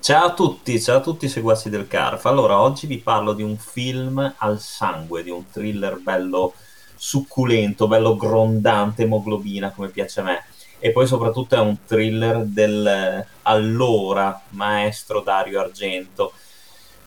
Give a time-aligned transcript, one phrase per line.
[0.00, 2.24] Ciao a tutti, ciao a tutti i seguaci del CARF.
[2.24, 6.54] Allora, oggi vi parlo di un film al sangue, di un thriller bello
[6.94, 10.44] succulento, bello grondante, hemoglobina, come piace a me.
[10.78, 16.32] E poi soprattutto è un thriller del eh, allora maestro Dario Argento,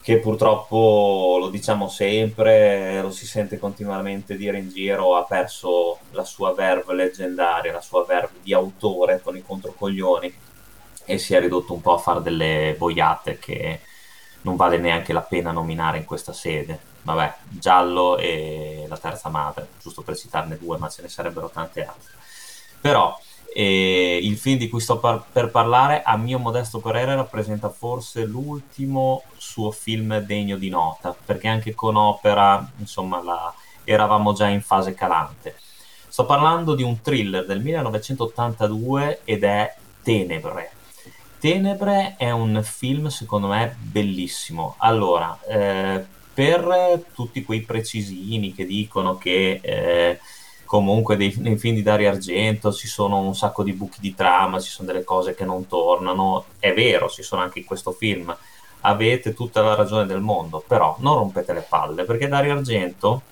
[0.00, 6.24] che purtroppo lo diciamo sempre, lo si sente continuamente dire in giro, ha perso la
[6.24, 10.54] sua verve leggendaria, la sua verve di autore con i controcoglioni
[11.06, 13.80] e si è ridotto un po' a fare delle boiate che
[14.42, 16.78] non vale neanche la pena nominare in questa sede.
[17.02, 21.84] Vabbè, Giallo e La Terza Madre, giusto per citarne due, ma ce ne sarebbero tante
[21.84, 22.12] altre.
[22.80, 23.16] Però
[23.54, 28.24] eh, il film di cui sto par- per parlare, a mio modesto parere, rappresenta forse
[28.24, 33.54] l'ultimo suo film degno di nota, perché anche con Opera, insomma, la...
[33.84, 35.56] eravamo già in fase calante.
[36.08, 40.75] Sto parlando di un thriller del 1982 ed è Tenebre
[41.38, 44.74] Tenebre è un film secondo me bellissimo.
[44.78, 50.18] Allora, eh, per tutti quei precisini che dicono che eh,
[50.64, 54.60] comunque dei, nei film di Dario Argento ci sono un sacco di buchi di trama,
[54.60, 58.36] ci sono delle cose che non tornano, è vero, ci sono anche in questo film.
[58.80, 63.22] Avete tutta la ragione del mondo, però non rompete le palle perché Dario Argento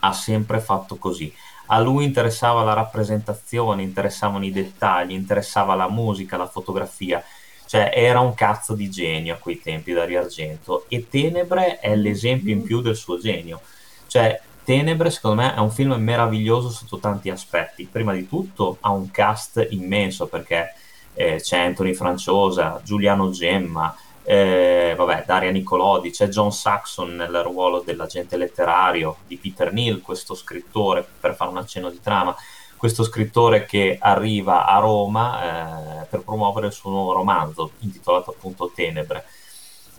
[0.00, 1.32] ha sempre fatto così.
[1.70, 7.22] A lui interessava la rappresentazione, interessavano i dettagli, interessava la musica, la fotografia.
[7.66, 12.52] Cioè, era un cazzo di genio a quei tempi Dario Argento e Tenebre è l'esempio
[12.52, 13.60] in più del suo genio.
[14.06, 17.86] Cioè, Tenebre, secondo me, è un film meraviglioso sotto tanti aspetti.
[17.90, 20.72] Prima di tutto ha un cast immenso perché
[21.12, 23.94] eh, c'è Anthony Franciosa, Giuliano Gemma,
[24.30, 30.34] eh, vabbè, Daria Nicolodi, c'è John Saxon nel ruolo dell'agente letterario di Peter Neal, questo
[30.34, 32.36] scrittore, per fare un accenno di trama,
[32.76, 38.70] questo scrittore che arriva a Roma eh, per promuovere il suo nuovo romanzo, intitolato appunto
[38.74, 39.24] Tenebre.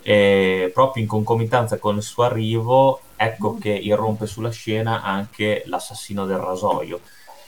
[0.04, 6.28] E proprio in concomitanza con il suo arrivo, ecco che irrompe sulla scena anche l'assassino
[6.28, 7.00] del rasoio,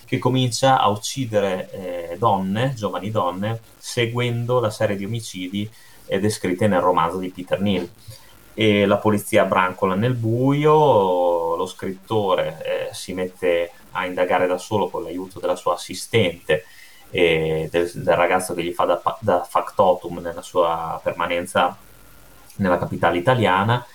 [0.03, 5.71] che comincia a uccidere eh, donne, giovani donne, seguendo la serie di omicidi
[6.19, 7.89] descritte nel romanzo di Peter Neal.
[8.53, 14.89] E la polizia brancola nel buio, lo scrittore eh, si mette a indagare da solo
[14.89, 16.65] con l'aiuto della sua assistente
[17.09, 21.77] e del, del ragazzo che gli fa da, da, factotum nella sua permanenza
[22.55, 23.85] nella capitale italiana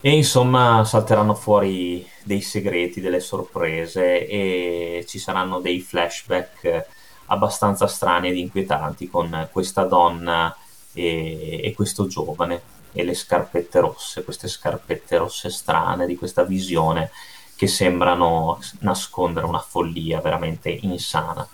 [0.00, 6.86] e insomma salteranno fuori dei segreti, delle sorprese e ci saranno dei flashback
[7.26, 10.54] abbastanza strani ed inquietanti con questa donna
[10.92, 17.10] e, e questo giovane e le scarpette rosse, queste scarpette rosse strane di questa visione
[17.56, 21.46] che sembrano nascondere una follia veramente insana.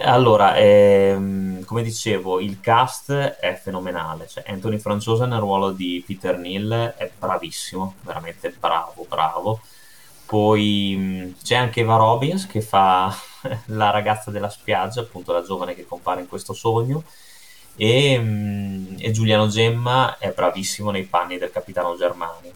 [0.00, 4.26] Allora, ehm, come dicevo, il cast è fenomenale.
[4.28, 9.60] Cioè, Anthony Franciosa nel ruolo di Peter Neal è bravissimo, veramente bravo, bravo.
[10.26, 13.14] Poi c'è anche Eva Robbins che fa
[13.66, 17.04] la ragazza della spiaggia, appunto la giovane che compare in questo sogno
[17.76, 22.52] e, mm, e, Giuliano Gemma è bravissimo nei panni del capitano Germani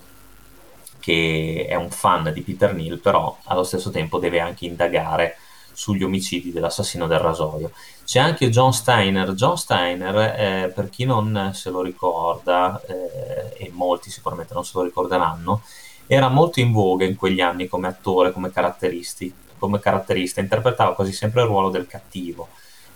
[0.99, 5.37] che è un fan di Peter Neal però allo stesso tempo deve anche indagare
[5.73, 7.71] sugli omicidi dell'assassino del rasoio.
[8.05, 9.33] C'è anche John Steiner.
[9.33, 14.73] John Steiner eh, per chi non se lo ricorda eh, e molti sicuramente non se
[14.75, 15.63] lo ricorderanno
[16.07, 20.41] era molto in voga in quegli anni come attore come, come caratterista.
[20.41, 22.49] Interpretava quasi sempre il ruolo del cattivo.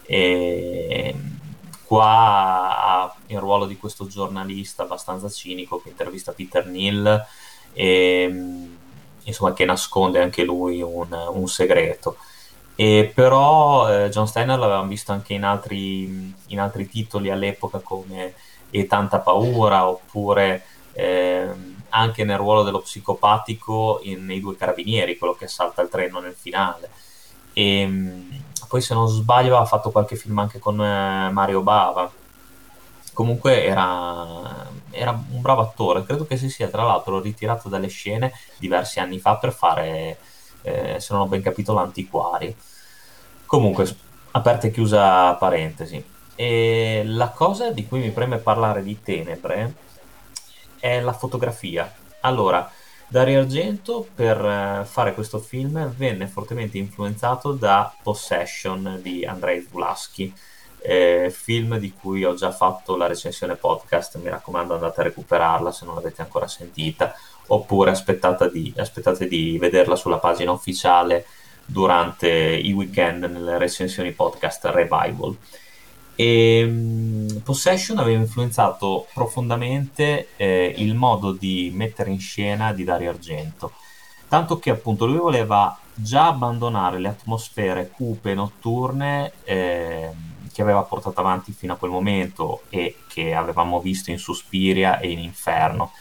[0.05, 1.15] E
[1.85, 7.25] qua ha il ruolo di questo giornalista abbastanza cinico che intervista Peter Neal
[7.73, 8.69] e
[9.23, 12.17] insomma che nasconde anche lui un, un segreto.
[12.77, 18.35] E però eh, John Steiner l'avevamo visto anche in altri, in altri, titoli all'epoca come
[18.71, 21.49] E tanta paura oppure eh,
[21.91, 26.35] anche nel ruolo dello psicopatico in, nei due carabinieri, quello che salta il treno nel
[26.35, 26.91] finale.
[27.53, 32.11] E, poi se non sbaglio ha fatto qualche film anche con eh, Mario Bava.
[33.13, 38.33] Comunque era, era, un bravo attore, credo che si sia tra l'altro ritirato dalle scene
[38.59, 40.19] diversi anni fa per fare,
[40.63, 42.55] eh, se non ho ben capito, l'antiquario.
[43.47, 43.97] Comunque,
[44.33, 46.05] aperta e chiusa parentesi.
[46.35, 49.75] E la cosa di cui mi preme parlare di Tenebre
[50.81, 51.93] è la fotografia.
[52.21, 52.69] Allora,
[53.15, 60.35] Dario Argento per eh, fare questo film venne fortemente influenzato da Possession di Andrei Zulaschi,
[60.81, 65.71] eh, film di cui ho già fatto la recensione podcast, mi raccomando andate a recuperarla
[65.71, 67.15] se non l'avete ancora sentita,
[67.47, 67.93] oppure
[68.51, 71.25] di, aspettate di vederla sulla pagina ufficiale
[71.65, 75.37] durante i weekend nelle recensioni podcast Revival.
[76.17, 83.11] E um, Possession aveva influenzato profondamente eh, il modo di mettere in scena di Dario
[83.11, 83.73] Argento,
[84.29, 90.11] tanto che appunto lui voleva già abbandonare le atmosfere cupe notturne eh,
[90.53, 95.11] che aveva portato avanti fino a quel momento e che avevamo visto in Suspiria e
[95.11, 95.93] in Inferno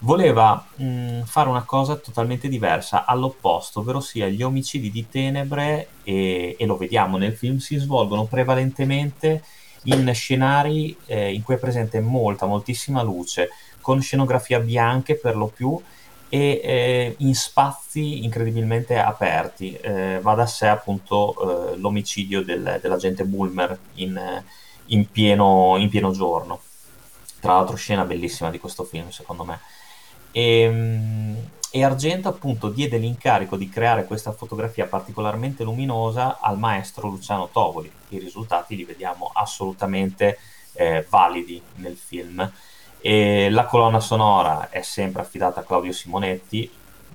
[0.00, 5.88] voleva mh, mm, fare una cosa totalmente diversa, all'opposto, ovvero sia gli omicidi di tenebre,
[6.02, 9.42] e, e lo vediamo nel film, si svolgono prevalentemente
[9.84, 13.50] in scenari eh, in cui è presente molta, moltissima luce,
[13.80, 15.80] con scenografia bianche per lo più
[16.28, 19.74] e eh, in spazi incredibilmente aperti.
[19.74, 24.42] Eh, va da sé appunto eh, l'omicidio del, dell'agente Bulmer in,
[24.86, 26.60] in, pieno, in pieno giorno.
[27.38, 29.60] Tra l'altro scena bellissima di questo film secondo me.
[30.36, 37.08] E, ehm, e, Argento appunto diede l'incarico di creare questa fotografia particolarmente luminosa al maestro
[37.08, 37.90] Luciano Tovoli.
[38.08, 40.38] I risultati li vediamo assolutamente
[40.74, 42.50] eh, validi nel film.
[43.00, 46.70] E la colonna sonora è sempre affidata a Claudio Simonetti,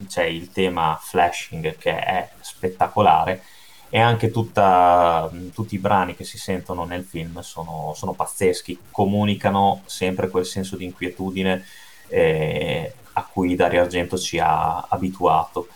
[0.07, 3.43] c'è il tema flashing che è spettacolare
[3.89, 9.81] e anche tutta, tutti i brani che si sentono nel film sono, sono pazzeschi, comunicano
[9.85, 11.63] sempre quel senso di inquietudine
[12.07, 15.67] eh, a cui Dario Argento ci ha abituato.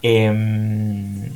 [0.00, 1.32] E, um,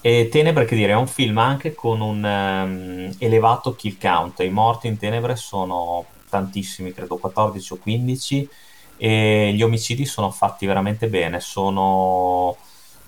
[0.00, 4.40] e Tenebre, che dire, è un film anche con un um, elevato kill count.
[4.40, 8.48] I morti in Tenebre sono tantissimi, credo 14 o 15,
[8.96, 12.56] e gli omicidi sono fatti veramente bene, sono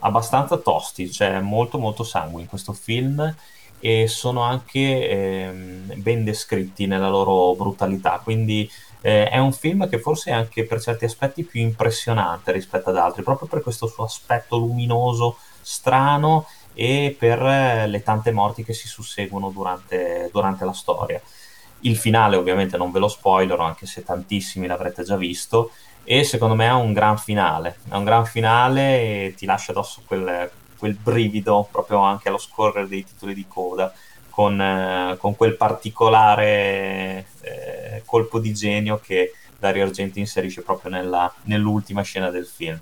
[0.00, 3.34] abbastanza tosti, c'è molto molto sangue in questo film
[3.78, 4.78] e sono anche
[5.08, 5.50] eh,
[5.96, 8.68] ben descritti nella loro brutalità, quindi
[9.06, 12.96] eh, è un film che forse è anche per certi aspetti più impressionante rispetto ad
[12.96, 18.72] altri, proprio per questo suo aspetto luminoso, strano e per eh, le tante morti che
[18.72, 21.22] si susseguono durante, durante la storia.
[21.82, 25.70] Il finale ovviamente non ve lo spoilerò, anche se tantissimi l'avrete già visto,
[26.02, 30.02] e secondo me è un gran finale, è un gran finale e ti lascia addosso
[30.04, 33.92] quel, quel brivido proprio anche allo scorrere dei titoli di coda
[34.36, 41.34] con, eh, con quel particolare eh, colpo di genio che Dario Argento inserisce proprio nella,
[41.44, 42.78] nell'ultima scena del film.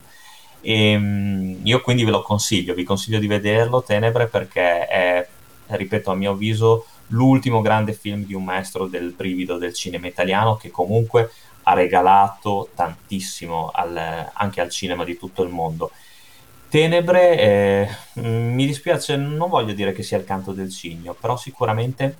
[0.60, 5.28] E, ehm, io quindi ve lo consiglio, vi consiglio di vederlo, Tenebre, perché è,
[5.66, 10.56] ripeto, a mio avviso, l'ultimo grande film di un maestro del brivido del cinema italiano
[10.56, 11.30] che comunque
[11.62, 13.96] ha regalato tantissimo al,
[14.32, 15.92] anche al cinema di tutto il mondo.
[16.74, 22.16] Tenebre, eh, mi dispiace, non voglio dire che sia il canto del cigno, però sicuramente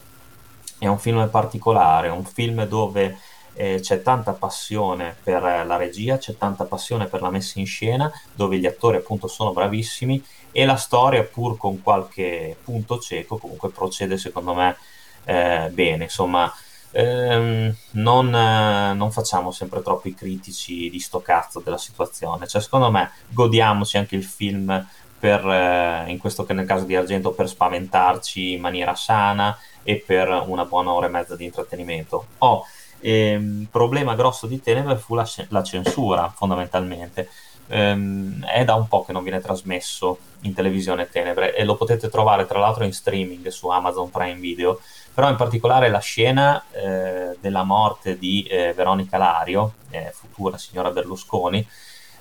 [0.78, 3.18] è un film particolare, un film dove
[3.54, 8.08] eh, c'è tanta passione per la regia, c'è tanta passione per la messa in scena,
[8.32, 10.22] dove gli attori appunto sono bravissimi
[10.52, 14.76] e la storia, pur con qualche punto cieco, comunque procede secondo me
[15.24, 16.04] eh, bene.
[16.04, 16.48] Insomma,
[16.94, 22.46] ehm, non, eh, non, facciamo sempre troppi critici di sto cazzo della situazione.
[22.46, 24.86] Cioè, secondo me, godiamoci anche il film
[25.18, 29.96] per, eh, in questo che nel caso di Argento, per spaventarci in maniera sana e
[29.96, 32.26] per una buona ora e mezza di intrattenimento.
[32.38, 32.64] Oh,
[33.00, 37.28] ehm, problema grosso di Tenebre fu la, la censura, fondamentalmente.
[37.68, 42.08] Ehm, è da un po' che non viene trasmesso in televisione Tenebre e lo potete
[42.08, 44.80] trovare tra l'altro in streaming su Amazon Prime Video
[45.14, 50.90] però in particolare la scena eh, della morte di eh, Veronica Lario, eh, futura signora
[50.90, 51.64] Berlusconi,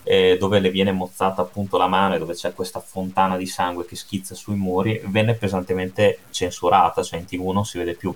[0.03, 3.85] eh, dove le viene mozzata appunto la mano e dove c'è questa fontana di sangue
[3.85, 8.15] che schizza sui muri, venne pesantemente censurata, cioè in tv non si vede più.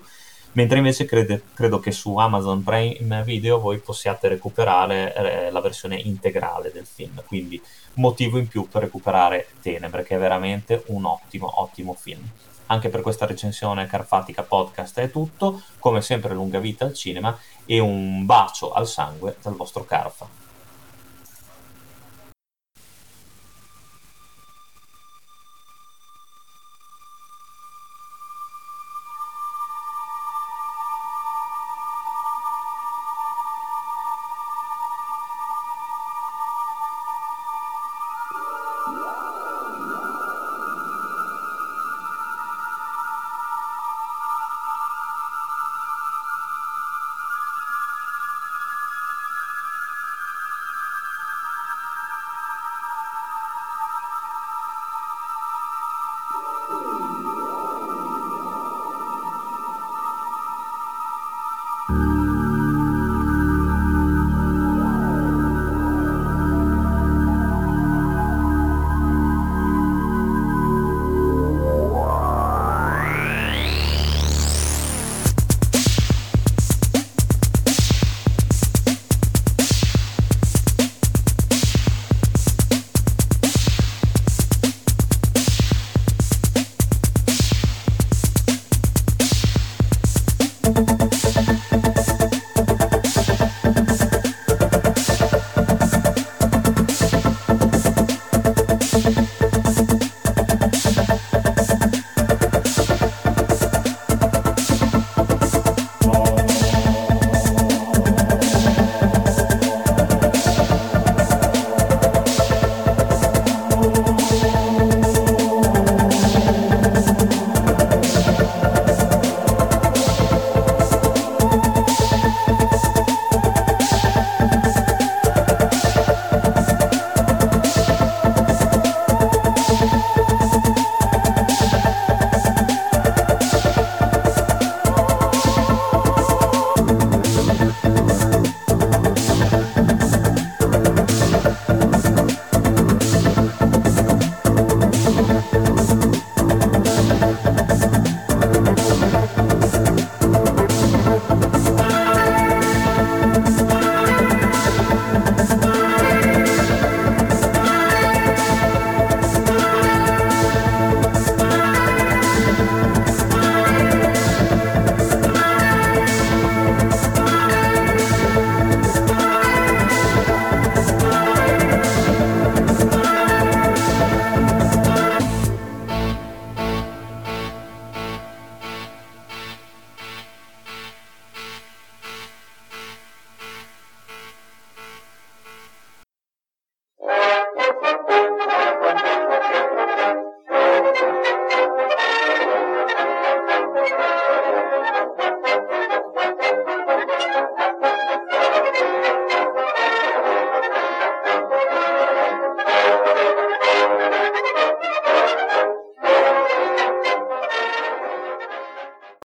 [0.54, 5.98] Mentre invece crede, credo che su Amazon Prime Video voi possiate recuperare eh, la versione
[5.98, 7.62] integrale del film, quindi
[7.96, 12.27] motivo in più per recuperare Tenebre, che è veramente un ottimo, ottimo film.
[12.68, 17.80] Anche per questa recensione Carfatica Podcast è tutto, come sempre lunga vita al cinema e
[17.80, 20.47] un bacio al sangue dal vostro Carfa.